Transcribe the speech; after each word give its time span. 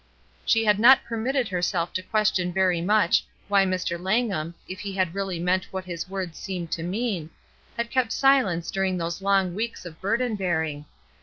She 0.47 0.65
had 0.65 0.79
not 0.79 1.03
permitted 1.05 1.47
herself 1.49 1.93
to 1.93 2.01
question 2.01 2.51
very 2.51 2.81
much 2.81 3.23
why 3.47 3.65
Mr. 3.65 4.01
Langham, 4.01 4.55
if 4.67 4.79
he 4.79 4.93
had 4.93 5.13
really 5.13 5.37
meant 5.37 5.65
what 5.71 5.85
his 5.85 6.09
words 6.09 6.39
seemed 6.39 6.71
to 6.71 6.81
mean, 6.81 7.29
had 7.77 7.91
kept 7.91 8.11
silence 8.11 8.71
during 8.71 8.97
these 8.97 9.21
long 9.21 9.53
weeks 9.53 9.85
of 9.85 10.01
burden 10.01 10.35
bearing. 10.35 10.85